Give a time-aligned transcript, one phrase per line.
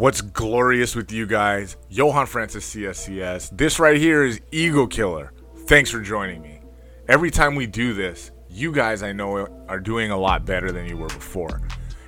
[0.00, 1.76] What's glorious with you guys?
[1.90, 3.54] Johann Francis CSCS.
[3.54, 5.34] This right here is Ego Killer.
[5.66, 6.62] Thanks for joining me.
[7.06, 10.86] Every time we do this, you guys I know are doing a lot better than
[10.86, 11.60] you were before.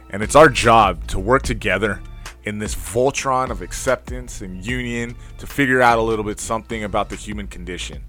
[0.09, 2.01] And it's our job to work together
[2.45, 7.11] in this Voltron of acceptance and union to figure out a little bit something about
[7.11, 8.03] the human condition.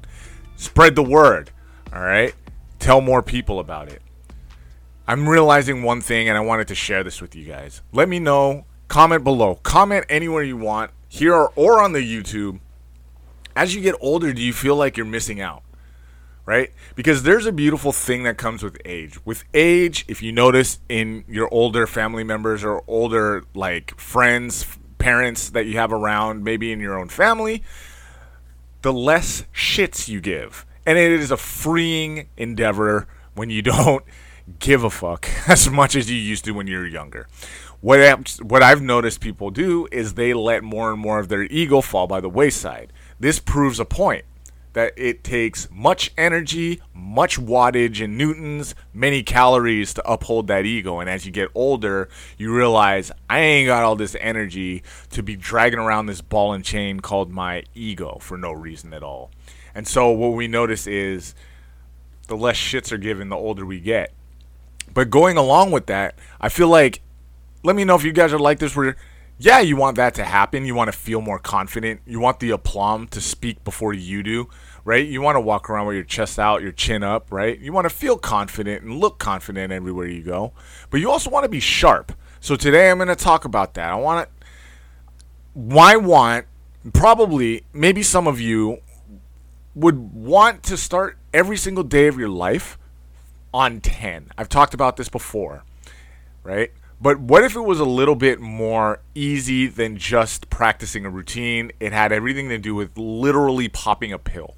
[0.55, 1.51] Spread the word,
[1.91, 2.33] all right?
[2.79, 4.01] Tell more people about it.
[5.09, 7.81] I'm realizing one thing and I wanted to share this with you guys.
[7.91, 12.59] Let me know, comment below, comment anywhere you want, here or on the YouTube.
[13.55, 15.63] As you get older, do you feel like you're missing out?
[16.45, 16.71] Right?
[16.95, 19.23] Because there's a beautiful thing that comes with age.
[19.25, 24.65] With age, if you notice in your older family members or older like friends,
[24.97, 27.63] parents that you have around, maybe in your own family,
[28.81, 30.65] the less shits you give.
[30.85, 34.03] And it is a freeing endeavor when you don't
[34.59, 37.27] give a fuck as much as you used to when you were younger.
[37.81, 41.43] What I, what I've noticed people do is they let more and more of their
[41.43, 42.93] ego fall by the wayside.
[43.19, 44.25] This proves a point
[44.73, 50.99] that it takes much energy, much wattage in newtons, many calories to uphold that ego.
[50.99, 55.35] And as you get older, you realize I ain't got all this energy to be
[55.35, 59.29] dragging around this ball and chain called my ego for no reason at all.
[59.75, 61.35] And so what we notice is
[62.27, 64.11] the less shits are given the older we get.
[64.93, 67.01] But going along with that, I feel like
[67.63, 68.95] let me know if you guys are like this where
[69.39, 70.65] yeah, you want that to happen.
[70.65, 72.01] You want to feel more confident.
[72.05, 74.49] You want the aplomb to speak before you do,
[74.85, 75.05] right?
[75.05, 77.59] You want to walk around with your chest out, your chin up, right?
[77.59, 80.53] You want to feel confident and look confident everywhere you go.
[80.89, 82.13] But you also want to be sharp.
[82.39, 83.89] So today I'm going to talk about that.
[83.89, 84.45] I want to
[85.53, 86.45] why want
[86.93, 88.79] probably maybe some of you
[89.75, 92.77] would want to start every single day of your life
[93.53, 94.31] on 10.
[94.37, 95.63] I've talked about this before,
[96.43, 96.71] right?
[97.01, 101.71] But what if it was a little bit more easy than just practicing a routine?
[101.79, 104.55] It had everything to do with literally popping a pill.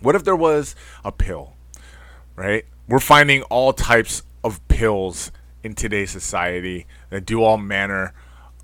[0.00, 1.54] What if there was a pill,
[2.36, 2.64] right?
[2.88, 5.32] We're finding all types of pills
[5.62, 8.14] in today's society that do all manner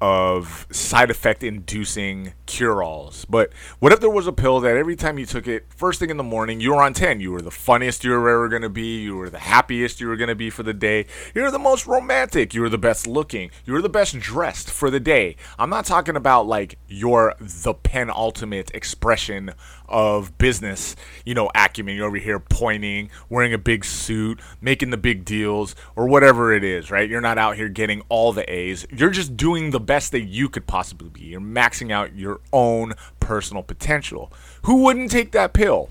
[0.01, 3.25] of side effect inducing cure alls.
[3.25, 6.11] But what if there was a pill that every time you took it, first thing
[6.11, 7.21] in the morning, you were on 10?
[7.21, 9.03] You were the funniest you were ever going to be.
[9.03, 11.07] You were the happiest you were going to be for the day.
[11.35, 12.55] You were the most romantic.
[12.55, 13.51] You were the best looking.
[13.65, 15.37] You were the best dressed for the day.
[15.59, 19.53] I'm not talking about like you're the penultimate expression
[19.89, 21.95] of business, you know, acumen.
[21.97, 26.65] You're over here pointing, wearing a big suit, making the big deals, or whatever it
[26.65, 27.09] is, right?
[27.09, 28.87] You're not out here getting all the A's.
[28.91, 31.23] You're just doing the best that you could possibly be.
[31.23, 34.33] You're maxing out your own personal potential.
[34.63, 35.91] Who wouldn't take that pill?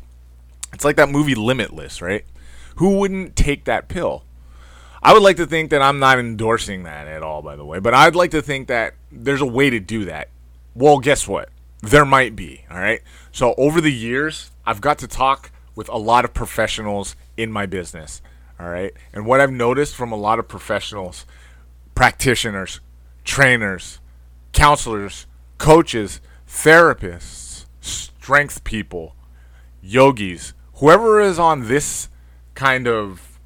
[0.74, 2.26] It's like that movie Limitless, right?
[2.76, 4.24] Who wouldn't take that pill?
[5.02, 7.80] I would like to think that I'm not endorsing that at all, by the way,
[7.80, 10.30] but I'd like to think that there's a way to do that.
[10.74, 11.50] Well, guess what?
[11.82, 13.02] There might be, all right?
[13.32, 17.66] So, over the years, I've got to talk with a lot of professionals in my
[17.66, 18.22] business,
[18.60, 18.94] all right?
[19.14, 21.26] And what I've noticed from a lot of professionals,
[21.94, 22.80] practitioners,
[23.25, 24.00] trainers,
[24.53, 25.25] counselors,
[25.58, 29.16] coaches, therapists, strength people,
[29.81, 32.08] yogis, whoever is on this
[32.53, 33.40] kind of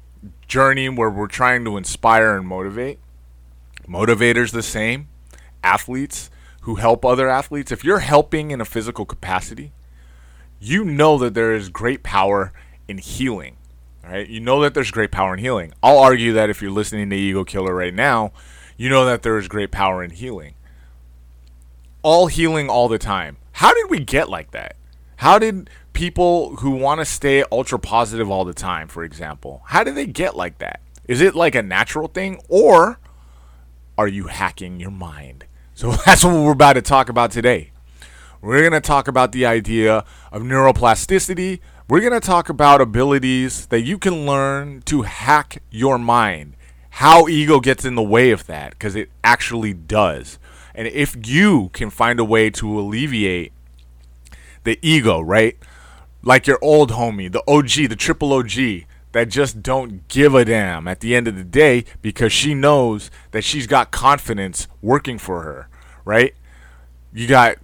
[0.46, 2.98] journey where we're trying to inspire and motivate,
[3.88, 5.08] motivators the same,
[5.64, 6.30] athletes
[6.62, 9.72] who help other athletes, if you're helping in a physical capacity,
[10.60, 12.52] you know that there is great power
[12.86, 13.56] in healing.
[14.02, 14.28] Right?
[14.28, 15.72] You know that there's great power in healing.
[15.82, 18.32] I'll argue that if you're listening to Ego Killer right now,
[18.80, 20.54] you know that there is great power in healing.
[22.00, 23.36] All healing all the time.
[23.52, 24.74] How did we get like that?
[25.16, 29.84] How did people who want to stay ultra positive all the time, for example, how
[29.84, 30.80] did they get like that?
[31.06, 32.98] Is it like a natural thing or
[33.98, 35.44] are you hacking your mind?
[35.74, 37.72] So that's what we're about to talk about today.
[38.40, 41.60] We're going to talk about the idea of neuroplasticity.
[41.86, 46.56] We're going to talk about abilities that you can learn to hack your mind.
[46.90, 50.38] How ego gets in the way of that, because it actually does.
[50.74, 53.52] And if you can find a way to alleviate
[54.64, 55.56] the ego, right?
[56.22, 60.86] Like your old homie, the OG, the triple OG, that just don't give a damn
[60.86, 65.42] at the end of the day because she knows that she's got confidence working for
[65.42, 65.68] her,
[66.04, 66.34] right?
[67.12, 67.56] You got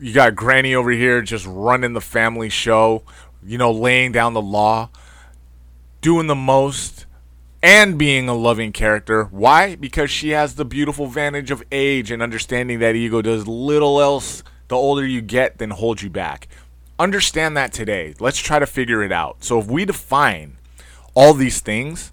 [0.00, 3.04] you got Granny over here just running the family show,
[3.44, 4.90] you know, laying down the law,
[6.00, 7.06] doing the most
[7.62, 9.24] and being a loving character.
[9.24, 9.74] Why?
[9.74, 14.42] Because she has the beautiful vantage of age and understanding that ego does little else
[14.68, 16.48] the older you get than hold you back.
[16.98, 18.14] Understand that today.
[18.20, 19.44] Let's try to figure it out.
[19.44, 20.58] So if we define
[21.14, 22.12] all these things,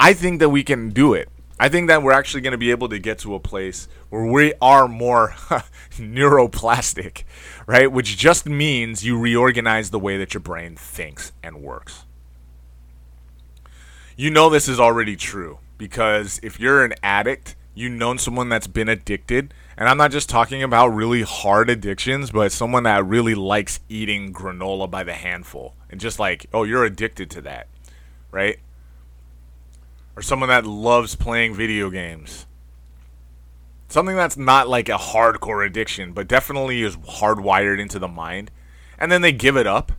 [0.00, 1.28] I think that we can do it.
[1.60, 4.24] I think that we're actually going to be able to get to a place where
[4.24, 5.28] we are more
[5.92, 7.22] neuroplastic,
[7.66, 7.90] right?
[7.90, 12.04] Which just means you reorganize the way that your brain thinks and works.
[14.14, 18.66] You know this is already true because if you're an addict, you've known someone that's
[18.66, 23.34] been addicted, and I'm not just talking about really hard addictions, but someone that really
[23.34, 27.68] likes eating granola by the handful and just like, oh, you're addicted to that,
[28.30, 28.58] right?
[30.14, 32.44] Or someone that loves playing video games.
[33.88, 38.50] Something that's not like a hardcore addiction, but definitely is hardwired into the mind.
[38.98, 39.92] And then they give it up.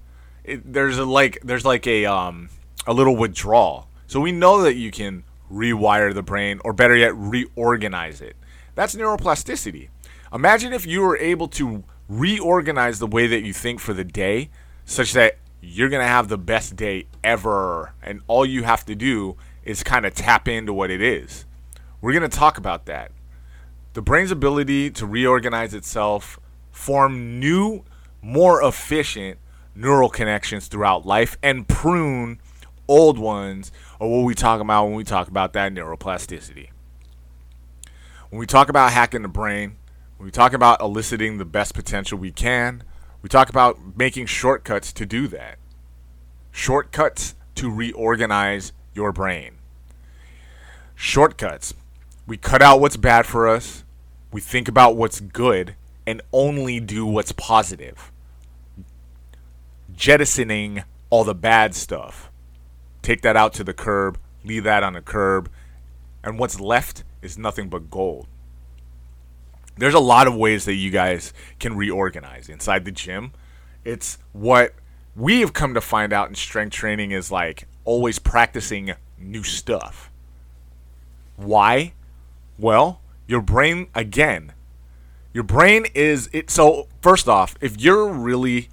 [0.44, 2.50] It, there's a like there's like a um
[2.86, 3.88] a little withdrawal.
[4.08, 8.36] So we know that you can rewire the brain or better yet reorganize it
[8.76, 9.90] that's neuroplasticity.
[10.34, 14.50] Imagine if you were able to reorganize the way that you think for the day
[14.86, 17.94] such that you're going to have the best day ever.
[18.02, 21.46] And all you have to do is kind of tap into what it is.
[22.02, 23.12] We're going to talk about that.
[23.94, 26.40] The brain's ability to reorganize itself,
[26.72, 27.86] form new,
[28.22, 29.38] more efficient
[29.76, 32.40] neural connections throughout life, and prune
[32.94, 36.70] old ones are what we talk about when we talk about that neuroplasticity.
[38.30, 39.78] When we talk about hacking the brain,
[40.18, 42.84] when we talk about eliciting the best potential we can,
[43.24, 45.58] we talk about making shortcuts to do that.
[46.52, 49.56] Shortcuts to reorganize your brain.
[50.94, 51.74] Shortcuts.
[52.28, 53.84] We cut out what's bad for us,
[54.32, 55.76] we think about what's good,
[56.06, 58.12] and only do what's positive.
[59.92, 62.30] Jettisoning all the bad stuff.
[63.04, 65.52] Take that out to the curb, leave that on the curb,
[66.24, 68.28] and what's left is nothing but gold.
[69.78, 73.34] There's a lot of ways that you guys can reorganize inside the gym.
[73.84, 74.74] It's what
[75.16, 80.10] we have come to find out in strength training is like always practicing new stuff.
[81.36, 81.94] Why?
[82.58, 84.54] Well, your brain again.
[85.34, 88.70] Your brain is it so first off, if you're really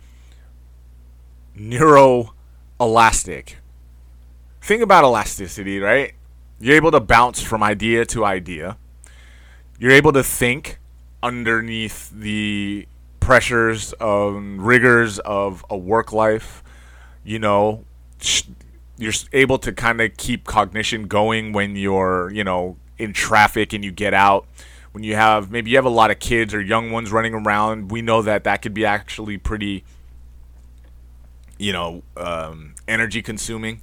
[1.55, 2.35] neuro
[4.71, 6.15] think about elasticity, right?
[6.61, 8.77] You're able to bounce from idea to idea.
[9.81, 10.79] You're able to think
[11.25, 12.87] underneath the
[13.19, 16.63] pressures and rigors of a work life.
[17.25, 17.85] You know,
[18.97, 23.85] you're able to kind of keep cognition going when you're, you know, in traffic and
[23.85, 24.47] you get out.
[24.93, 27.91] When you have maybe you have a lot of kids or young ones running around,
[27.91, 29.83] we know that that could be actually pretty,
[31.59, 33.83] you know, um, energy consuming.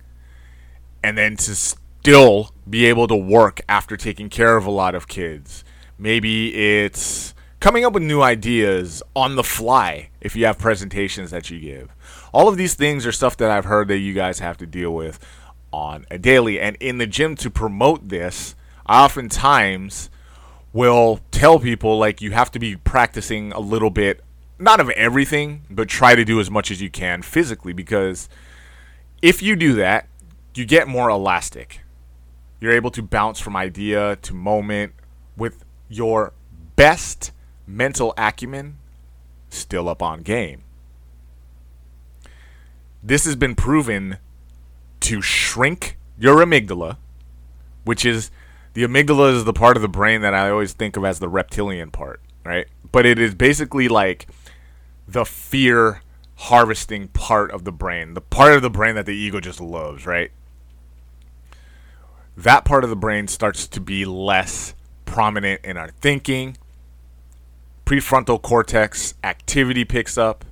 [1.04, 5.08] And then to still be able to work after taking care of a lot of
[5.08, 5.64] kids.
[5.98, 11.50] Maybe it's coming up with new ideas on the fly if you have presentations that
[11.50, 11.90] you give.
[12.34, 14.94] All of these things are stuff that I've heard that you guys have to deal
[14.94, 15.20] with
[15.72, 16.60] on a daily.
[16.60, 18.56] And in the gym to promote this,
[18.86, 20.10] I oftentimes
[20.74, 24.24] will tell people like you have to be practicing a little bit,
[24.60, 28.30] not of everything, but try to do as much as you can physically because
[29.22, 30.08] if you do that,
[30.58, 31.82] you get more elastic.
[32.60, 34.94] You're able to bounce from idea to moment
[35.36, 36.34] with your
[36.76, 37.32] best
[37.68, 38.78] mental acumen
[39.50, 40.64] still up on game.
[43.04, 44.18] This has been proven
[45.02, 46.98] to shrink your amygdala,
[47.84, 48.32] which is
[48.74, 51.30] the amygdala is the part of the brain that I always think of as the
[51.30, 52.68] reptilian part, right?
[52.92, 54.28] But it is basically like
[55.08, 56.02] the fear
[56.36, 60.06] harvesting part of the brain, the part of the brain that the ego just loves,
[60.06, 60.32] right?
[62.38, 64.76] That part of the brain starts to be less
[65.06, 66.56] prominent in our thinking.
[67.84, 70.46] Prefrontal cortex activity picks up,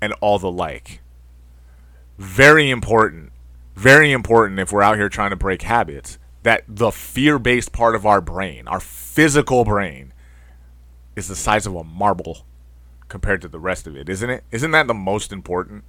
[0.00, 1.00] and all the like.
[2.18, 3.32] Very important,
[3.74, 7.94] very important if we're out here trying to break habits, that the fear based part
[7.94, 10.12] of our brain, our physical brain,
[11.16, 12.44] is the size of a marble
[13.08, 14.44] compared to the rest of it, isn't it?
[14.50, 15.84] Isn't that the most important?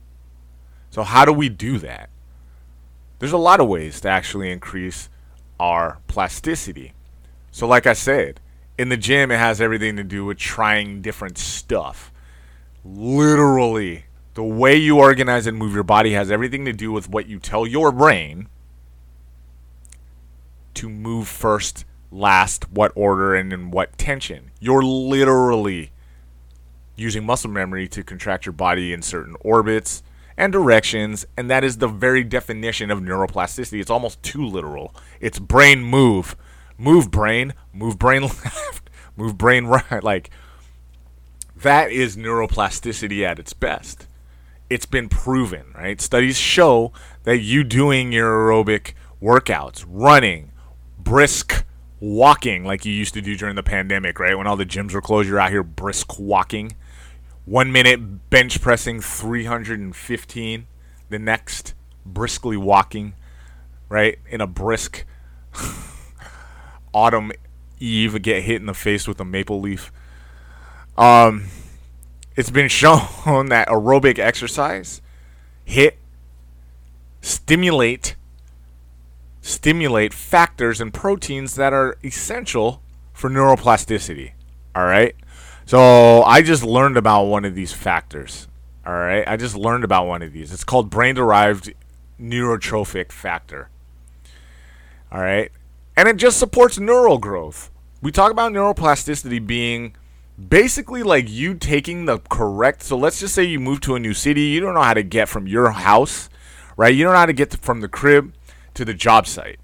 [0.89, 2.09] So, how do we do that?
[3.21, 5.07] There's a lot of ways to actually increase
[5.59, 6.93] our plasticity.
[7.51, 8.39] So, like I said,
[8.79, 12.11] in the gym, it has everything to do with trying different stuff.
[12.83, 17.27] Literally, the way you organize and move your body has everything to do with what
[17.27, 18.47] you tell your brain
[20.73, 24.49] to move first, last, what order, and in what tension.
[24.59, 25.91] You're literally
[26.95, 30.01] using muscle memory to contract your body in certain orbits
[30.37, 33.79] and directions, and that is the very definition of neuroplasticity.
[33.79, 34.95] It's almost too literal.
[35.19, 36.35] It's brain move,
[36.77, 40.03] move brain, move brain left, move brain right.
[40.03, 40.29] Like
[41.55, 44.07] that is neuroplasticity at its best.
[44.69, 45.99] It's been proven, right?
[45.99, 50.51] Studies show that you doing your aerobic workouts, running,
[50.97, 51.65] brisk
[51.99, 54.37] walking like you used to do during the pandemic, right?
[54.37, 56.75] When all the gyms were closed, you're out here brisk walking.
[57.51, 60.67] One minute bench pressing 315,
[61.09, 61.73] the next
[62.05, 63.13] briskly walking,
[63.89, 64.19] right?
[64.29, 65.03] In a brisk
[66.93, 67.33] autumn
[67.77, 69.91] eve, get hit in the face with a maple leaf.
[70.97, 71.47] Um,
[72.37, 75.01] it's been shown that aerobic exercise
[75.65, 75.97] hit
[77.19, 78.15] stimulate
[79.41, 82.81] stimulate factors and proteins that are essential
[83.11, 84.31] for neuroplasticity.
[84.73, 85.15] All right.
[85.65, 88.47] So I just learned about one of these factors.
[88.85, 89.23] All right.
[89.27, 90.51] I just learned about one of these.
[90.51, 91.73] It's called brain derived
[92.19, 93.69] neurotrophic factor.
[95.11, 95.51] All right.
[95.95, 97.69] And it just supports neural growth.
[98.01, 99.95] We talk about neuroplasticity being
[100.49, 102.83] basically like you taking the correct.
[102.83, 104.41] So let's just say you move to a new city.
[104.41, 106.29] You don't know how to get from your house,
[106.77, 106.93] right?
[106.93, 108.33] You don't know how to get to, from the crib
[108.73, 109.59] to the job site.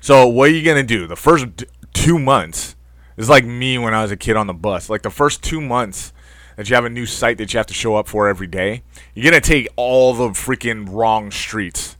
[0.00, 1.06] So what are you gonna do?
[1.06, 2.74] The first two months
[3.16, 4.90] is like me when I was a kid on the bus.
[4.90, 6.12] Like the first two months
[6.56, 8.82] that you have a new site that you have to show up for every day,
[9.14, 11.96] you're gonna take all the freaking wrong streets.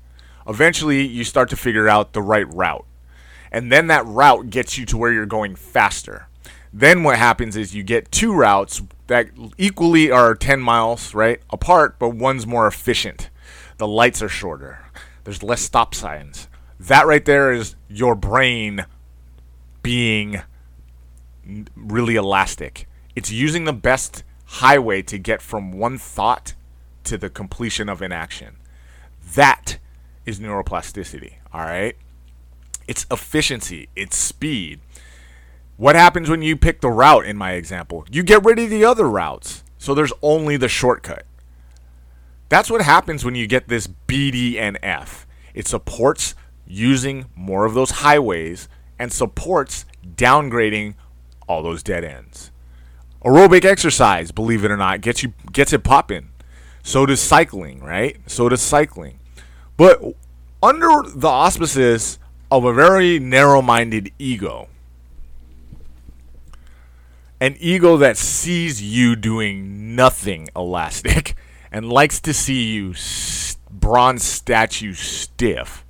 [0.47, 2.87] Eventually, you start to figure out the right route,
[3.50, 6.28] and then that route gets you to where you're going faster.
[6.73, 9.28] Then what happens is you get two routes that
[9.59, 13.28] equally are 10 miles right apart, but one's more efficient.
[13.76, 14.78] The lights are shorter
[15.25, 16.49] there's less stop signs.
[16.81, 18.87] That right there is your brain
[19.83, 20.42] being
[21.76, 22.88] really elastic.
[23.14, 26.54] It's using the best highway to get from one thought
[27.04, 28.56] to the completion of an action.
[29.34, 29.78] That
[30.25, 31.96] is neuroplasticity, all right?
[32.87, 34.80] It's efficiency, it's speed.
[35.76, 38.04] What happens when you pick the route in my example?
[38.11, 39.64] You get rid of the other routes.
[39.78, 41.25] So there's only the shortcut.
[42.49, 45.25] That's what happens when you get this BDNF.
[45.54, 48.68] It supports using more of those highways
[48.99, 50.94] and supports downgrading
[51.49, 52.50] all those dead ends.
[53.25, 56.30] Aerobic exercise, believe it or not, gets you gets it popping.
[56.82, 58.16] So does cycling, right?
[58.26, 59.20] So does cycling.
[59.76, 60.02] But
[60.62, 62.18] under the auspices
[62.50, 64.68] of a very narrow-minded ego,
[67.40, 71.34] an ego that sees you doing nothing elastic
[71.72, 72.94] and likes to see you
[73.70, 75.84] bronze statue stiff.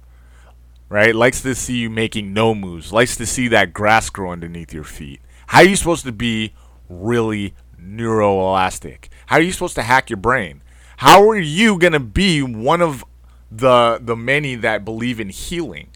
[0.88, 1.14] Right?
[1.14, 2.92] Likes to see you making no moves.
[2.92, 5.22] Likes to see that grass grow underneath your feet.
[5.52, 6.54] How are you supposed to be
[6.88, 9.08] really neuroelastic?
[9.26, 10.62] How are you supposed to hack your brain?
[10.96, 13.04] How are you going to be one of
[13.50, 15.88] the the many that believe in healing?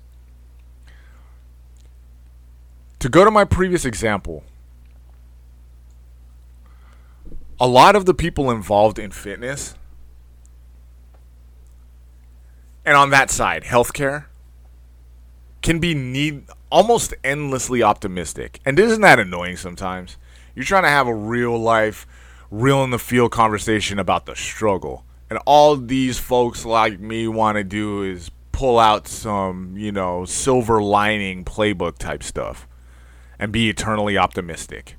[2.99, 4.45] To go to my previous example,
[7.59, 9.75] a lot of the people involved in fitness
[12.85, 14.27] and on that side, healthcare
[15.63, 18.61] can be need almost endlessly optimistic.
[18.65, 20.17] And isn't that annoying sometimes?
[20.55, 22.07] You're trying to have a real life,
[22.51, 25.05] real in the field conversation about the struggle.
[25.29, 30.25] And all these folks like me want to do is pull out some, you know,
[30.25, 32.67] silver lining playbook type stuff
[33.39, 34.97] and be eternally optimistic.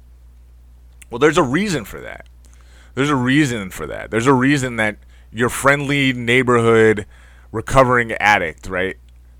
[1.09, 2.27] Well, there's a reason for that.
[2.93, 4.11] There's a reason for that.
[4.11, 4.97] There's a reason that
[5.31, 7.05] your friendly neighborhood
[7.51, 8.97] recovering addict, right?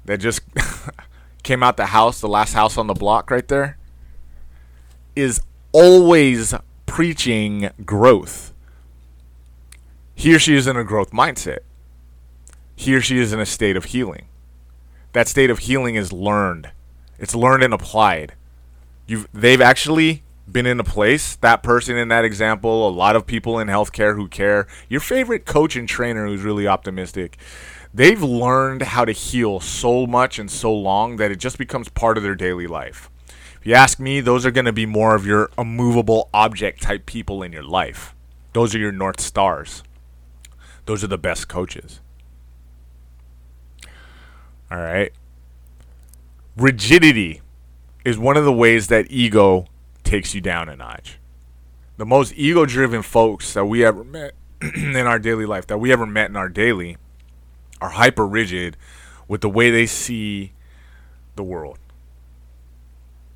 [0.08, 0.42] That just
[1.44, 3.78] came out the house, the last house on the block right there,
[5.16, 5.40] is
[5.72, 6.54] always
[6.86, 8.54] preaching growth.
[10.16, 11.60] He or she is in a growth mindset.
[12.76, 14.26] He or she is in a state of healing.
[15.14, 16.72] That state of healing is learned.
[17.20, 18.34] It's learned and applied.
[19.06, 23.28] You've they've actually been in a place, that person in that example, a lot of
[23.28, 27.38] people in healthcare who care, your favorite coach and trainer who's really optimistic,
[27.94, 32.18] they've learned how to heal so much and so long that it just becomes part
[32.18, 33.10] of their daily life.
[33.60, 37.06] If you ask me, those are going to be more of your immovable object type
[37.06, 38.14] people in your life.
[38.54, 39.84] Those are your North Stars.
[40.86, 42.00] Those are the best coaches.
[44.72, 45.12] All right.
[46.56, 47.42] Rigidity
[48.04, 49.68] is one of the ways that ego
[50.04, 51.20] takes you down a notch.
[51.98, 55.92] The most ego driven folks that we ever met in our daily life, that we
[55.92, 56.98] ever met in our daily,
[57.82, 58.78] are hyper rigid
[59.28, 60.54] with the way they see
[61.36, 61.80] the world.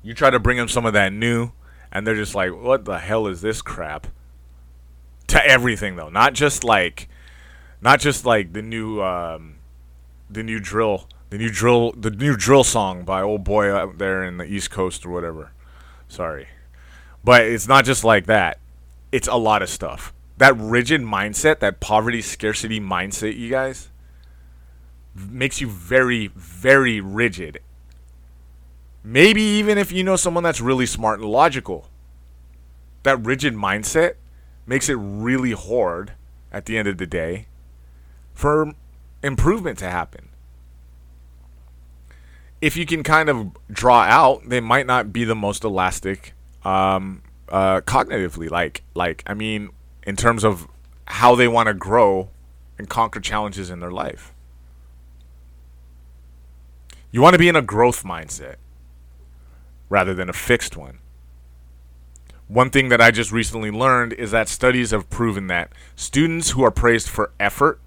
[0.02, 1.52] You try to bring them some of that new,
[1.92, 4.06] and they're just like, what the hell is this crap?
[5.28, 6.08] To everything, though.
[6.08, 7.08] Not just like.
[7.80, 9.56] Not just like the new, um,
[10.30, 14.22] the new drill, the new drill, the new drill song by old boy out there
[14.22, 15.50] in the East Coast or whatever.
[16.06, 16.46] Sorry.
[17.24, 18.60] But it's not just like that.
[19.10, 20.12] It's a lot of stuff.
[20.38, 23.88] That rigid mindset, that poverty scarcity mindset, you guys,
[25.14, 27.60] makes you very, very rigid.
[29.04, 31.88] Maybe even if you know someone that's really smart and logical.
[33.02, 34.14] That rigid mindset
[34.64, 36.12] makes it really hard
[36.52, 37.46] at the end of the day
[38.32, 38.72] for
[39.22, 40.28] improvement to happen.
[42.60, 47.22] If you can kind of draw out, they might not be the most elastic um,
[47.48, 48.48] uh, cognitively.
[48.48, 49.70] Like, like I mean,
[50.04, 50.68] in terms of
[51.06, 52.30] how they want to grow
[52.78, 54.31] and conquer challenges in their life.
[57.12, 58.56] You want to be in a growth mindset
[59.90, 60.98] rather than a fixed one.
[62.48, 66.64] One thing that I just recently learned is that studies have proven that students who
[66.64, 67.80] are praised for effort,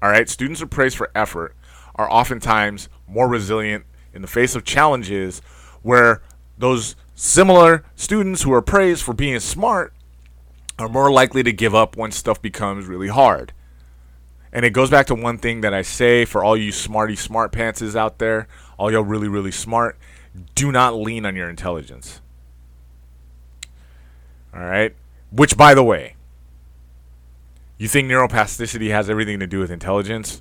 [0.00, 1.54] all right, students who are praised for effort
[1.96, 3.84] are oftentimes more resilient
[4.14, 5.40] in the face of challenges
[5.82, 6.22] where
[6.56, 9.92] those similar students who are praised for being smart
[10.78, 13.52] are more likely to give up when stuff becomes really hard.
[14.52, 17.52] And it goes back to one thing that I say for all you smarty smart
[17.52, 18.48] pantses out there,
[18.78, 19.98] all y'all really, really smart,
[20.54, 22.20] do not lean on your intelligence.
[24.54, 24.94] All right?
[25.30, 26.16] Which, by the way,
[27.78, 30.40] you think neuroplasticity has everything to do with intelligence?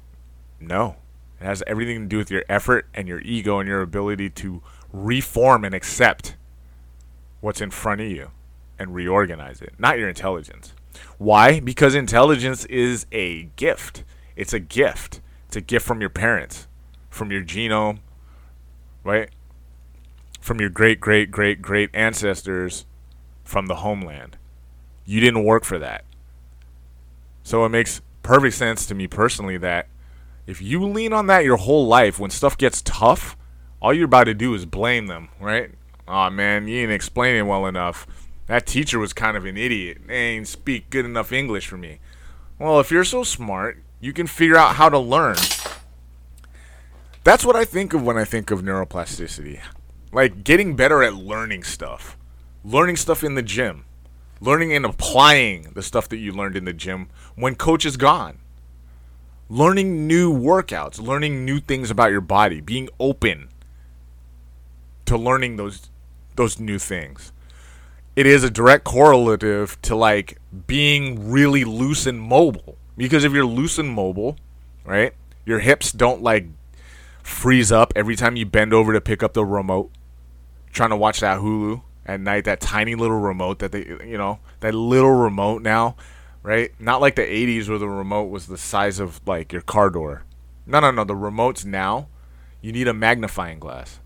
[0.60, 0.96] No.
[1.42, 4.62] It has everything to do with your effort and your ego and your ability to
[4.94, 6.38] reform and accept
[7.42, 8.32] what's in front of you
[8.80, 10.74] and reorganize it, not your intelligence.
[11.18, 11.60] Why?
[11.60, 14.04] Because intelligence is a gift.
[14.36, 15.22] It's a gift.
[15.48, 16.68] It's a gift from your parents,
[17.10, 18.00] from your genome,
[19.04, 19.30] right?
[20.42, 22.86] From your great, great, great, great ancestors
[23.44, 24.38] from the homeland.
[25.06, 26.04] You didn't work for that.
[27.44, 29.88] So it makes perfect sense to me personally that
[30.48, 33.38] if you lean on that your whole life, when stuff gets tough,
[33.82, 35.72] all you're about to do is blame them, right?
[36.08, 38.08] Oh man, you ain't explaining well enough.
[38.48, 40.00] That teacher was kind of an idiot.
[40.10, 42.00] Ain't speak good enough English for me.
[42.60, 45.38] Well, if you're so smart, you can figure out how to learn.
[47.24, 49.60] That's what I think of when I think of neuroplasticity.
[50.12, 52.18] Like getting better at learning stuff.
[52.64, 53.86] Learning stuff in the gym.
[54.40, 58.38] Learning and applying the stuff that you learned in the gym when coach is gone.
[59.50, 63.50] Learning new workouts, learning new things about your body, being open
[65.06, 65.90] to learning those
[66.36, 67.32] those new things.
[68.16, 72.78] It is a direct correlative to like being really loose and mobile.
[72.98, 74.38] Because if you're loose and mobile,
[74.86, 75.14] right,
[75.46, 76.48] your hips don't like
[77.22, 79.92] freeze up every time you bend over to pick up the remote,
[80.72, 82.46] trying to watch that Hulu at night.
[82.46, 85.98] That tiny little remote that they, you know, that little remote now,
[86.42, 86.72] right?
[86.80, 90.24] Not like the 80s where the remote was the size of like your car door.
[90.66, 91.04] No, no, no.
[91.04, 92.08] The remotes now,
[92.62, 94.00] you need a magnifying glass.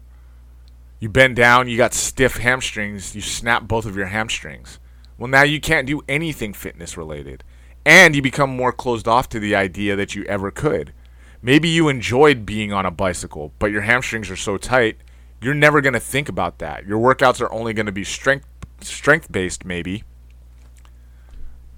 [0.99, 4.79] You bend down, you got stiff hamstrings, you snap both of your hamstrings.
[5.17, 7.43] Well, now you can't do anything fitness related
[7.85, 10.93] and you become more closed off to the idea that you ever could.
[11.41, 14.97] Maybe you enjoyed being on a bicycle, but your hamstrings are so tight,
[15.41, 16.85] you're never going to think about that.
[16.85, 18.45] Your workouts are only going to be strength
[18.81, 20.03] strength based maybe,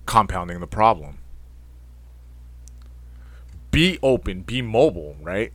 [0.05, 1.19] compounding the problem.
[3.71, 5.53] Be open, be mobile, right?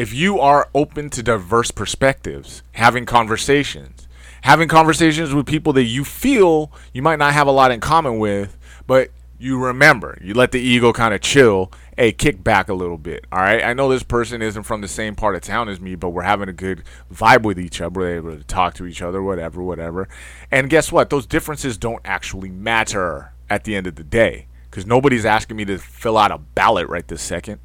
[0.00, 4.08] If you are open to diverse perspectives, having conversations,
[4.40, 8.18] having conversations with people that you feel you might not have a lot in common
[8.18, 12.72] with, but you remember, you let the ego kind of chill, hey, kick back a
[12.72, 13.26] little bit.
[13.30, 13.62] All right.
[13.62, 16.22] I know this person isn't from the same part of town as me, but we're
[16.22, 16.82] having a good
[17.12, 18.00] vibe with each other.
[18.00, 20.08] We're able to talk to each other, whatever, whatever.
[20.50, 21.10] And guess what?
[21.10, 25.66] Those differences don't actually matter at the end of the day because nobody's asking me
[25.66, 27.60] to fill out a ballot right this second.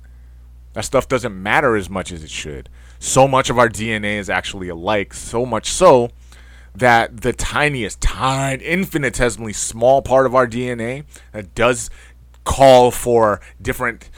[0.76, 2.70] That stuff doesn't matter as much as it should.
[3.00, 6.10] So much of our DNA is actually alike, so much so
[6.76, 11.90] that the tiniest, tiny, infinitesimally small part of our DNA that does
[12.44, 14.10] call for different,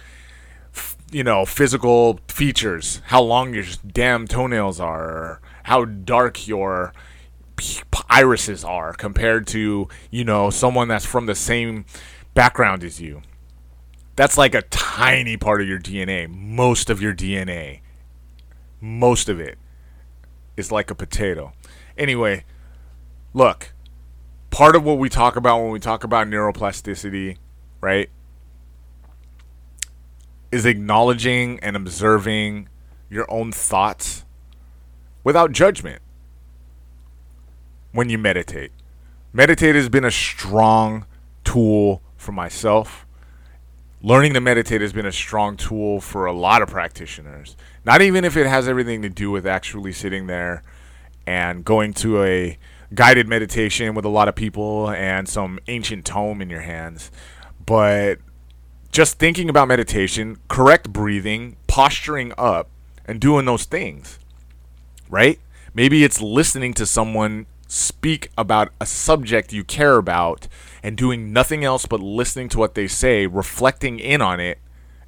[1.12, 6.91] you know, physical features, how long your damn toenails are, how dark your
[8.10, 11.86] irises are compared to, you know, someone that's from the same
[12.34, 13.22] background as you.
[14.17, 16.27] That's like a tiny part of your DNA.
[16.27, 17.82] Most of your DNA,
[18.82, 19.60] most of it,
[20.58, 21.53] is like a potato.
[21.95, 22.43] Anyway,
[23.36, 23.73] look,
[24.49, 27.38] part of what we talk about when we talk about neuroplasticity,
[27.80, 28.10] right,
[30.51, 32.69] is acknowledging and observing
[33.12, 34.25] your own thoughts
[35.23, 36.01] without judgment
[37.91, 38.71] when you meditate.
[39.32, 41.06] Meditate has been a strong
[41.43, 43.07] tool for myself.
[44.01, 47.57] Learning to meditate has been a strong tool for a lot of practitioners.
[47.83, 50.62] Not even if it has everything to do with actually sitting there
[51.25, 52.60] and going to a
[52.93, 57.12] guided meditation with a lot of people and some ancient tome in your hands.
[57.65, 58.19] But
[58.91, 62.69] just thinking about meditation, correct breathing, posturing up,
[63.05, 64.19] and doing those things,
[65.10, 65.39] right?
[65.73, 70.47] Maybe it's listening to someone speak about a subject you care about
[70.88, 74.58] and doing nothing else but listening to what they say, reflecting in on it,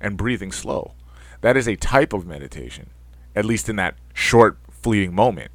[0.02, 0.94] and breathing slow.
[1.40, 2.90] That is a type of meditation,
[3.34, 5.52] at least in that short, fleeting moment.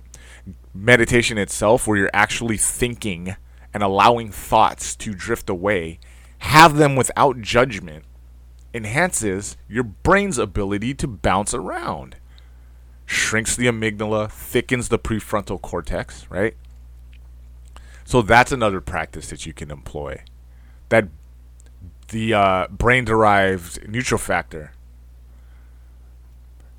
[0.72, 3.36] Meditation itself, where you're actually thinking
[3.74, 5.98] and allowing thoughts to drift away,
[6.38, 8.06] have them without judgment,
[8.72, 12.16] enhances your brain's ability to bounce around.
[13.04, 16.56] Shrinks the amygdala, thickens the prefrontal cortex, right?
[18.04, 20.22] So that's another practice that you can employ.
[20.90, 21.08] That
[22.08, 24.72] the uh, brain derived neutral factor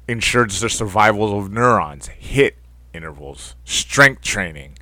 [0.08, 2.58] ensures the survival of neurons, hit
[2.94, 4.78] intervals, strength training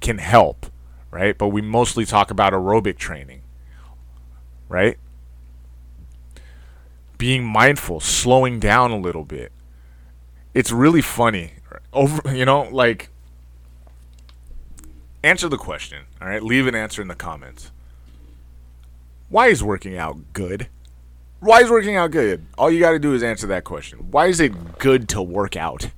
[0.00, 0.66] can help,
[1.10, 1.36] right?
[1.36, 3.42] But we mostly talk about aerobic training,
[4.68, 4.96] right?
[7.18, 9.50] Being mindful, slowing down a little bit.
[10.54, 11.54] It's really funny.
[11.92, 13.10] Over, you know, like
[15.22, 16.42] answer the question, all right?
[16.42, 17.70] Leave an answer in the comments.
[19.28, 20.68] Why is working out good?
[21.40, 22.46] Why is working out good?
[22.56, 24.10] All you got to do is answer that question.
[24.10, 25.90] Why is it good to work out?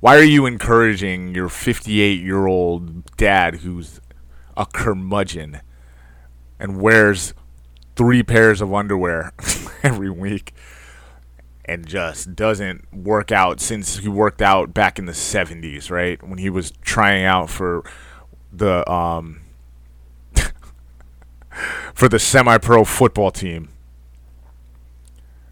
[0.00, 4.00] Why are you encouraging your 58 year old dad who's
[4.56, 5.60] a curmudgeon
[6.58, 7.34] and wears
[7.96, 9.32] three pairs of underwear
[9.82, 10.54] every week
[11.64, 16.22] and just doesn't work out since he worked out back in the 70s, right?
[16.22, 17.84] When he was trying out for
[18.52, 19.40] the um
[21.94, 23.68] for the semi-pro football team.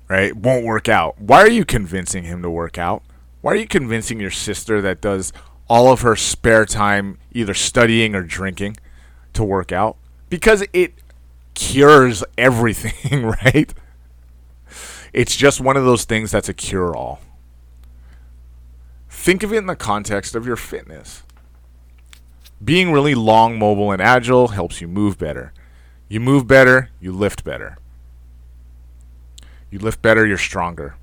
[0.09, 0.37] Right?
[0.37, 1.20] Won't work out.
[1.20, 3.02] Why are you convincing him to work out?
[3.40, 5.32] Why are you convincing your sister that does
[5.68, 8.76] all of her spare time either studying or drinking
[9.32, 9.96] to work out?
[10.28, 10.94] Because it
[11.54, 13.74] cures everything, right?
[15.12, 17.20] It's just one of those things that's a cure all.
[19.09, 21.22] Think of it in the context of your fitness.
[22.64, 25.52] Being really long, mobile, and agile helps you move better.
[26.08, 27.76] You move better, you lift better.
[29.70, 30.96] You lift better, you're stronger.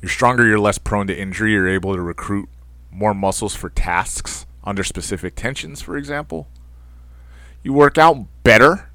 [0.00, 2.48] You're stronger, you're less prone to injury, you're able to recruit
[2.90, 6.48] more muscles for tasks under specific tensions, for example.
[7.62, 8.90] You work out better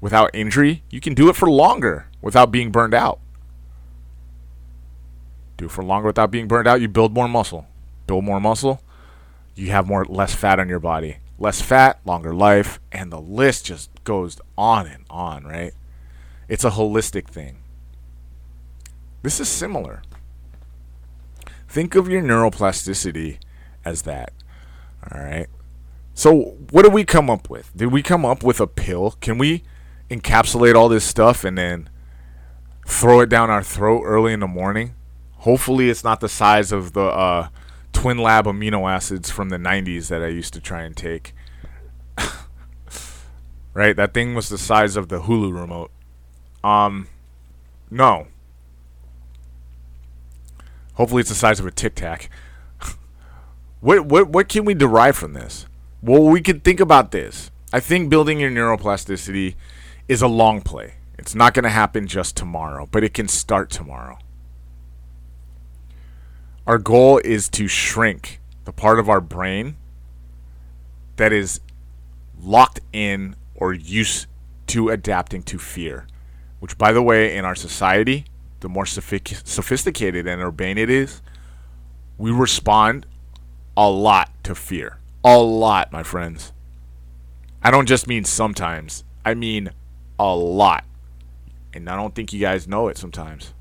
[0.00, 3.20] without injury, you can do it for longer without being burned out.
[5.56, 7.66] Do it for longer without being burned out, you build more muscle.
[8.06, 8.82] Build more muscle,
[9.58, 13.66] you have more less fat on your body less fat, longer life, and the list
[13.66, 15.72] just goes on and on, right?
[16.48, 17.58] It's a holistic thing.
[19.22, 20.02] This is similar.
[21.68, 23.38] Think of your neuroplasticity
[23.84, 24.32] as that.
[25.10, 25.46] All right.
[26.14, 27.70] So, what did we come up with?
[27.76, 29.12] Did we come up with a pill?
[29.20, 29.62] Can we
[30.10, 31.88] encapsulate all this stuff and then
[32.86, 34.94] throw it down our throat early in the morning?
[35.38, 37.48] Hopefully, it's not the size of the uh,
[37.98, 41.34] Twinlab amino acids from the 90s that I used to try and take.
[43.74, 43.96] right?
[43.96, 45.90] That thing was the size of the Hulu remote.
[46.62, 47.08] Um,
[47.90, 48.28] no.
[50.94, 52.30] Hopefully, it's the size of a Tic Tac.
[53.80, 55.66] what what what can we derive from this?
[56.00, 57.50] Well, we can think about this.
[57.72, 59.56] I think building your neuroplasticity
[60.06, 60.94] is a long play.
[61.18, 64.18] It's not going to happen just tomorrow, but it can start tomorrow.
[66.68, 69.76] Our goal is to shrink the part of our brain
[71.16, 71.60] that is
[72.38, 74.26] locked in or used
[74.66, 76.06] to adapting to fear.
[76.60, 78.26] Which, by the way, in our society,
[78.60, 81.22] the more sophisticated and urbane it is,
[82.18, 83.06] we respond
[83.74, 84.98] a lot to fear.
[85.24, 86.52] A lot, my friends.
[87.62, 89.70] I don't just mean sometimes, I mean
[90.18, 90.84] a lot.
[91.72, 93.54] And I don't think you guys know it sometimes.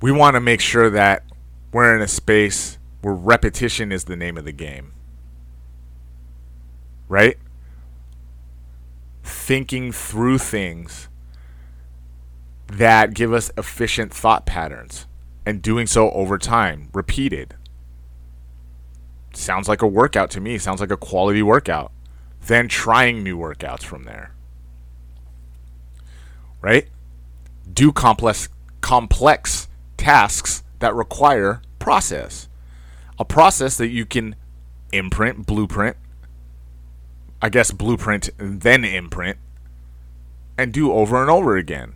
[0.00, 1.24] We want to make sure that
[1.72, 4.92] we're in a space where repetition is the name of the game.
[7.08, 7.36] Right?
[9.22, 11.08] Thinking through things
[12.66, 15.06] that give us efficient thought patterns
[15.46, 17.54] and doing so over time, repeated.
[19.34, 21.92] Sounds like a workout to me, sounds like a quality workout.
[22.46, 24.34] Then trying new workouts from there.
[26.60, 26.88] Right?
[27.70, 28.48] Do complex
[28.80, 32.48] complex tasks that require process.
[33.18, 34.36] A process that you can
[34.92, 35.96] imprint, blueprint,
[37.40, 39.38] I guess blueprint, then imprint,
[40.56, 41.94] and do over and over again.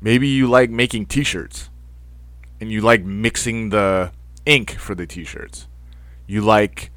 [0.00, 1.70] Maybe you like making t shirts
[2.60, 4.12] and you like mixing the
[4.44, 5.66] ink for the t shirts.
[6.26, 6.90] You like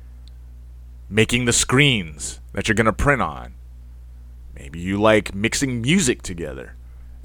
[1.10, 3.54] making the screens that you're going to print on.
[4.56, 6.76] Maybe you like mixing music together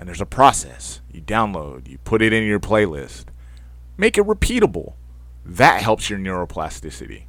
[0.05, 1.01] and there's a process.
[1.11, 3.25] You download, you put it in your playlist,
[3.97, 4.95] Make it repeatable.
[5.45, 7.25] That helps your neuroplasticity.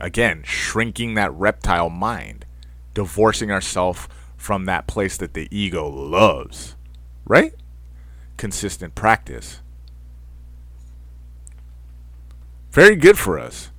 [0.00, 2.46] Again, shrinking that reptile mind,
[2.94, 6.76] divorcing ourselves from that place that the ego loves,
[7.24, 7.52] right?
[8.36, 9.60] Consistent practice.
[12.70, 13.70] Very good for us.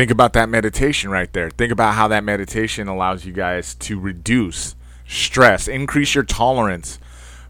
[0.00, 1.50] Think about that meditation right there.
[1.50, 4.74] Think about how that meditation allows you guys to reduce
[5.06, 6.98] stress, increase your tolerance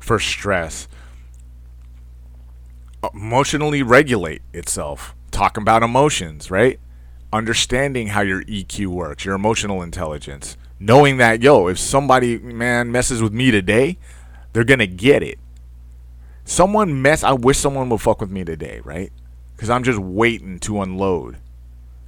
[0.00, 0.88] for stress,
[3.14, 5.14] emotionally regulate itself.
[5.30, 6.80] Talking about emotions, right?
[7.32, 10.56] Understanding how your EQ works, your emotional intelligence.
[10.80, 13.96] Knowing that, yo, if somebody, man, messes with me today,
[14.52, 15.38] they're going to get it.
[16.44, 19.12] Someone mess, I wish someone would fuck with me today, right?
[19.54, 21.36] Because I'm just waiting to unload.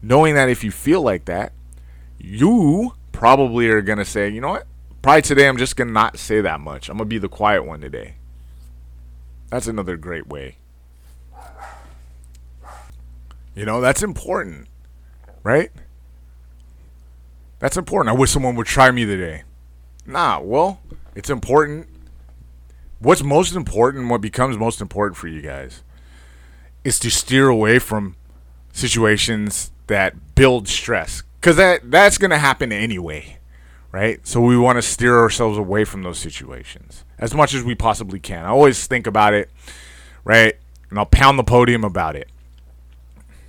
[0.03, 1.53] Knowing that if you feel like that,
[2.19, 4.67] you probably are going to say, you know what?
[5.01, 6.88] Probably today I'm just going to not say that much.
[6.88, 8.15] I'm going to be the quiet one today.
[9.49, 10.57] That's another great way.
[13.55, 14.69] You know, that's important,
[15.43, 15.71] right?
[17.59, 18.17] That's important.
[18.17, 19.43] I wish someone would try me today.
[20.07, 20.81] Nah, well,
[21.15, 21.87] it's important.
[22.99, 25.83] What's most important, what becomes most important for you guys,
[26.83, 28.17] is to steer away from
[28.73, 31.23] situations that build stress.
[31.40, 33.38] Because that, that's going to happen anyway,
[33.90, 34.27] right?
[34.27, 38.21] So we want to steer ourselves away from those situations as much as we possibly
[38.21, 38.45] can.
[38.45, 39.51] I always think about it,
[40.25, 40.57] right?
[40.90, 42.29] And I'll pound the podium about it.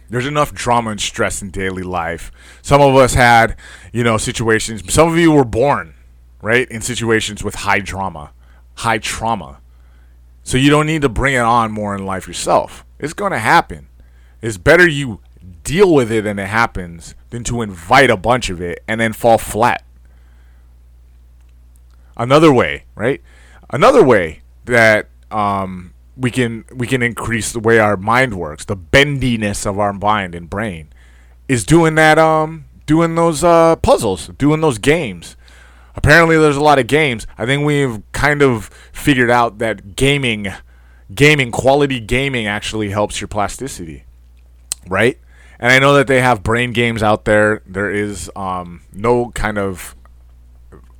[0.10, 2.32] There's enough drama and stress in daily life.
[2.62, 3.56] Some of us had,
[3.92, 4.94] you know, situations.
[4.94, 5.96] Some of you were born,
[6.42, 8.32] right, in situations with high drama,
[8.76, 9.60] high trauma.
[10.44, 12.86] So you don't need to bring it on more in life yourself.
[13.00, 13.88] It's going to happen.
[14.42, 15.20] It's better you
[15.64, 19.14] deal with it and it happens than to invite a bunch of it and then
[19.14, 19.84] fall flat.
[22.16, 23.22] Another way, right?
[23.70, 28.78] Another way that um, we can we can increase the way our mind works, the
[28.78, 30.90] bendiness of our mind and brain,
[31.48, 35.36] is doing that um doing those uh, puzzles, doing those games.
[35.96, 37.28] Apparently, there's a lot of games.
[37.38, 40.48] I think we've kind of figured out that gaming,
[41.14, 44.06] gaming quality gaming actually helps your plasticity,
[44.88, 45.20] right?
[45.60, 47.62] And I know that they have brain games out there.
[47.66, 49.96] There is um, no kind of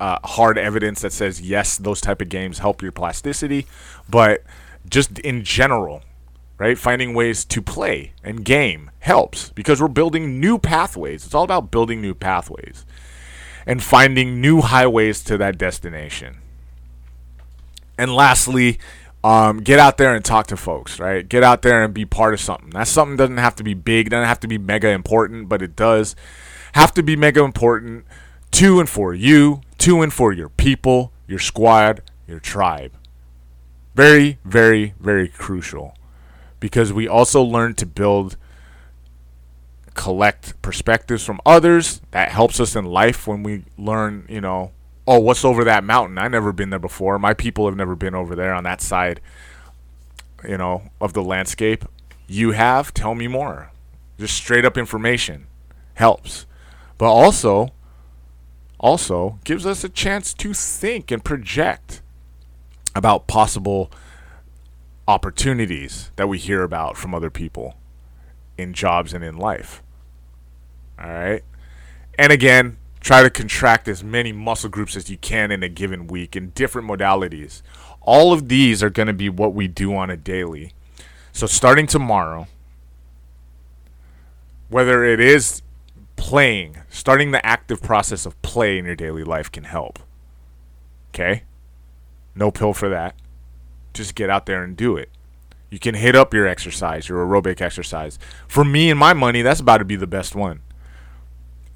[0.00, 3.66] uh, hard evidence that says yes, those type of games help your plasticity,
[4.08, 4.42] but
[4.88, 6.02] just in general,
[6.58, 6.78] right?
[6.78, 11.24] Finding ways to play and game helps because we're building new pathways.
[11.24, 12.84] It's all about building new pathways
[13.66, 16.38] and finding new highways to that destination.
[17.96, 18.78] And lastly,
[19.24, 21.26] um, get out there and talk to folks, right?
[21.26, 22.68] Get out there and be part of something.
[22.70, 25.74] That something doesn't have to be big, doesn't have to be mega important, but it
[25.74, 26.14] does
[26.74, 28.04] have to be mega important
[28.50, 32.92] to and for you, to and for your people, your squad, your tribe.
[33.94, 35.96] Very, very, very crucial
[36.60, 38.36] because we also learn to build,
[39.94, 42.02] collect perspectives from others.
[42.10, 44.72] That helps us in life when we learn, you know,
[45.06, 46.18] oh, what's over that mountain?
[46.18, 47.18] I've never been there before.
[47.18, 49.20] My people have never been over there on that side,
[50.48, 51.84] you know, of the landscape.
[52.26, 52.94] You have?
[52.94, 53.70] Tell me more.
[54.18, 55.46] Just straight up information
[55.94, 56.46] helps.
[56.96, 57.72] But also,
[58.78, 62.00] also gives us a chance to think and project
[62.94, 63.90] about possible
[65.06, 67.76] opportunities that we hear about from other people
[68.56, 69.82] in jobs and in life.
[70.98, 71.42] All right.
[72.18, 76.06] And again, try to contract as many muscle groups as you can in a given
[76.06, 77.60] week in different modalities.
[78.00, 80.72] All of these are going to be what we do on a daily.
[81.30, 82.48] So starting tomorrow,
[84.70, 85.60] whether it is
[86.16, 89.98] playing, starting the active process of play in your daily life can help.
[91.10, 91.42] Okay?
[92.34, 93.14] No pill for that.
[93.92, 95.10] Just get out there and do it.
[95.68, 98.18] You can hit up your exercise, your aerobic exercise.
[98.48, 100.60] For me and my money, that's about to be the best one.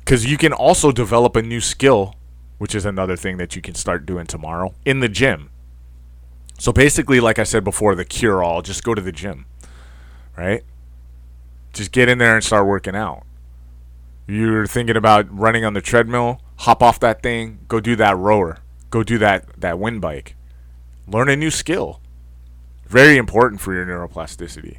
[0.09, 2.15] Because you can also develop a new skill,
[2.57, 5.51] which is another thing that you can start doing tomorrow in the gym.
[6.59, 9.45] So basically, like I said before, the cure all just go to the gym,
[10.35, 10.63] right?
[11.75, 13.25] Just get in there and start working out.
[14.27, 18.61] You're thinking about running on the treadmill, hop off that thing, go do that rower,
[18.89, 20.37] go do that, that wind bike
[21.07, 22.01] learn a new skill.
[22.87, 24.79] Very important for your neuroplasticity.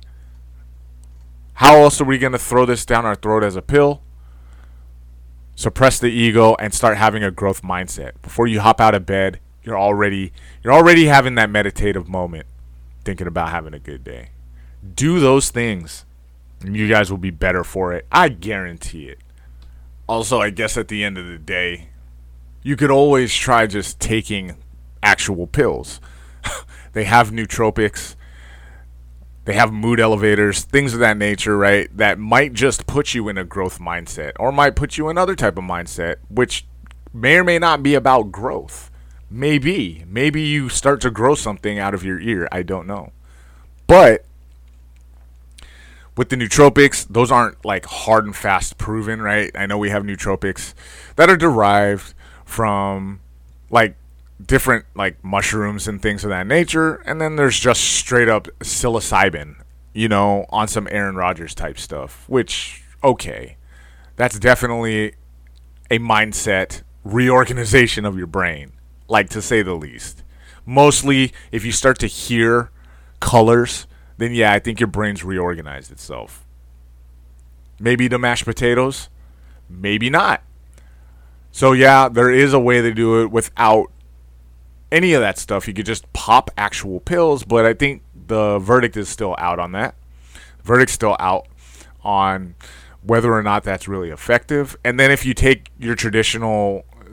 [1.54, 4.02] How else are we going to throw this down our throat as a pill?
[5.60, 8.14] Suppress the ego and start having a growth mindset.
[8.22, 10.32] Before you hop out of bed, you're already
[10.64, 12.48] you're already having that meditative moment
[13.04, 14.30] thinking about having a good day.
[14.96, 16.06] Do those things
[16.62, 18.06] and you guys will be better for it.
[18.10, 19.20] I guarantee it.
[20.08, 21.90] Also, I guess at the end of the day,
[22.64, 24.56] you could always try just taking
[25.04, 26.00] actual pills.
[26.94, 28.16] they have nootropics,
[29.50, 31.90] they have mood elevators, things of that nature, right?
[31.98, 35.36] That might just put you in a growth mindset or might put you in another
[35.36, 36.68] type of mindset, which
[37.12, 38.92] may or may not be about growth.
[39.28, 40.06] Maybe.
[40.08, 42.48] Maybe you start to grow something out of your ear.
[42.52, 43.12] I don't know.
[43.88, 44.24] But
[46.16, 49.50] with the nootropics, those aren't like hard and fast proven, right?
[49.56, 50.76] I know we have nootropics
[51.16, 52.14] that are derived
[52.46, 53.20] from
[53.72, 53.96] like
[54.44, 59.56] different like mushrooms and things of that nature, and then there's just straight up psilocybin,
[59.94, 63.58] you know, on some Aaron Rodgers type stuff, which okay.
[64.16, 65.14] That's definitely
[65.90, 68.74] a mindset reorganization of your brain,
[69.08, 70.24] like to say the least.
[70.66, 72.70] Mostly if you start to hear
[73.22, 76.46] colors, then yeah, I think your brain's reorganized itself.
[77.80, 79.08] Maybe the mashed potatoes,
[79.70, 80.44] maybe not.
[81.52, 83.90] So yeah, there is a way to do it without
[84.92, 85.68] any of that stuff.
[85.68, 89.72] You could just pop actual pills, but I think the verdict is still out on
[89.74, 89.96] that.
[90.60, 91.48] The verdict's still out
[92.04, 92.56] on
[93.02, 94.78] whether or not that's really effective.
[94.84, 97.06] And then if you take your traditional uh,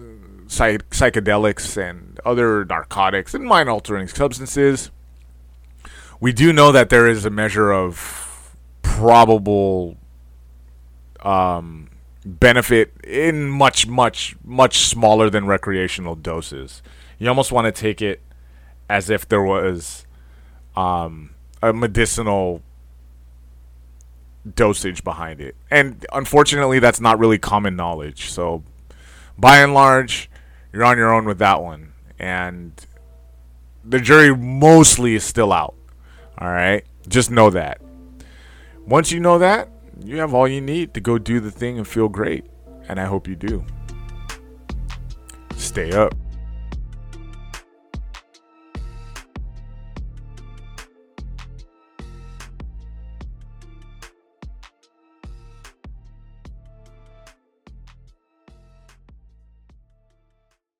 [0.46, 4.90] psych- psychedelics and other narcotics and mind altering substances,
[6.20, 9.96] we do know that there is a measure of probable
[11.22, 11.88] um,
[12.24, 16.82] benefit in much, much, much smaller than recreational doses
[17.18, 18.20] you almost want to take it
[18.88, 20.07] as if there was
[20.76, 21.31] um,
[21.62, 22.62] a medicinal
[24.55, 25.57] dosage behind it.
[25.70, 28.31] And unfortunately, that's not really common knowledge.
[28.31, 28.62] So,
[29.37, 30.31] by and large,
[30.72, 31.92] you're on your own with that one.
[32.18, 32.72] And
[33.85, 35.74] the jury mostly is still out.
[36.38, 36.85] All right?
[37.09, 37.81] Just know that.
[38.87, 39.68] Once you know that,
[40.05, 42.44] you have all you need to go do the thing and feel great.
[42.88, 43.64] And I hope you do.
[45.57, 46.14] Stay up.